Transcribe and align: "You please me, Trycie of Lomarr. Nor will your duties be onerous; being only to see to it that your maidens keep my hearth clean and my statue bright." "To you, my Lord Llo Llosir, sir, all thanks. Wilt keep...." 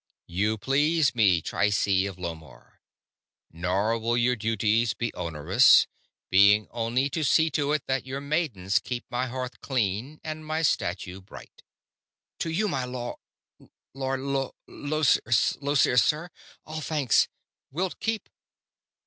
"You 0.25 0.57
please 0.57 1.13
me, 1.13 1.43
Trycie 1.43 2.07
of 2.07 2.17
Lomarr. 2.17 2.79
Nor 3.51 3.99
will 3.99 4.17
your 4.17 4.35
duties 4.35 4.95
be 4.95 5.13
onerous; 5.13 5.85
being 6.31 6.67
only 6.71 7.07
to 7.11 7.23
see 7.23 7.51
to 7.51 7.71
it 7.73 7.85
that 7.85 8.07
your 8.07 8.19
maidens 8.19 8.79
keep 8.79 9.05
my 9.11 9.27
hearth 9.27 9.61
clean 9.61 10.19
and 10.23 10.43
my 10.43 10.63
statue 10.63 11.21
bright." 11.21 11.61
"To 12.39 12.49
you, 12.49 12.67
my 12.67 12.83
Lord 12.83 13.17
Llo 13.93 14.55
Llosir, 14.67 15.97
sir, 15.99 16.31
all 16.65 16.81
thanks. 16.81 17.27
Wilt 17.69 17.99
keep...." 17.99 18.27